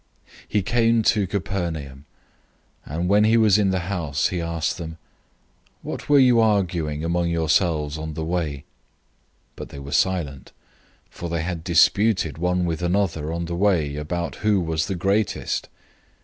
[0.45, 2.05] 009:033 He came to Capernaum,
[2.87, 4.97] and when he was in the house he asked them,
[5.83, 8.53] "What were you arguing among yourselves on the way?"
[9.55, 10.53] 009:034 But they were silent,
[11.07, 15.69] for they had disputed one with another on the way about who was the greatest.